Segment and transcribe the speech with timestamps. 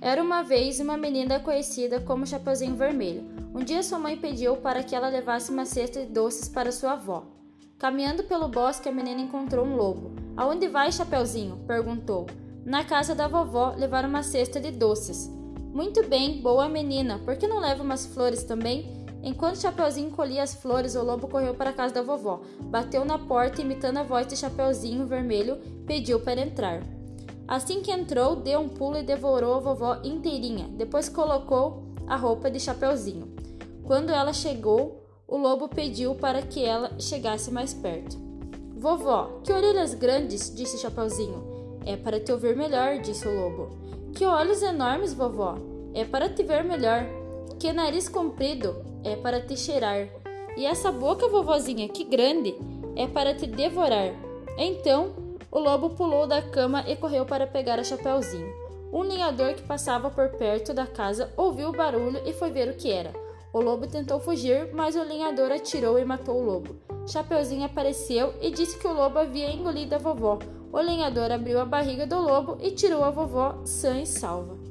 [0.00, 3.24] Era uma vez uma menina conhecida como Chapeuzinho Vermelho.
[3.52, 6.92] Um dia sua mãe pediu para que ela levasse uma cesta de doces para sua
[6.92, 7.24] avó.
[7.78, 10.12] Caminhando pelo bosque, a menina encontrou um lobo.
[10.36, 11.64] Aonde vai, Chapeuzinho?
[11.66, 12.26] perguntou.
[12.64, 15.28] Na casa da vovó levar uma cesta de doces.
[15.72, 17.18] Muito bem, boa menina.
[17.18, 19.06] Por que não leva umas flores também?
[19.20, 23.18] Enquanto Chapeuzinho colhia as flores, o lobo correu para a casa da vovó, bateu na
[23.18, 26.97] porta imitando a voz de Chapeuzinho Vermelho, pediu para entrar.
[27.48, 30.68] Assim que entrou, deu um pulo e devorou a vovó inteirinha.
[30.68, 33.34] Depois colocou a roupa de Chapeuzinho.
[33.84, 38.18] Quando ela chegou, o lobo pediu para que ela chegasse mais perto.
[38.76, 41.80] Vovó, que orelhas grandes, disse Chapeuzinho.
[41.86, 43.70] É para te ouvir melhor, disse o lobo.
[44.14, 45.56] Que olhos enormes, vovó.
[45.94, 47.06] É para te ver melhor.
[47.58, 48.76] Que nariz comprido.
[49.02, 50.06] É para te cheirar.
[50.54, 52.54] E essa boca, vovozinha, que grande.
[52.94, 54.12] É para te devorar.
[54.58, 55.12] Então,
[55.50, 58.52] o lobo pulou da cama e correu para pegar a Chapeuzinho.
[58.92, 62.74] Um lenhador que passava por perto da casa ouviu o barulho e foi ver o
[62.74, 63.12] que era.
[63.52, 66.76] O lobo tentou fugir, mas o lenhador atirou e matou o lobo.
[67.06, 70.38] Chapeuzinho apareceu e disse que o lobo havia engolido a vovó.
[70.70, 74.67] O lenhador abriu a barriga do lobo e tirou a vovó sã e salva.